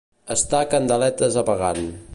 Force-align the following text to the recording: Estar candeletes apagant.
Estar 0.35 0.61
candeletes 0.71 1.39
apagant. 1.45 1.85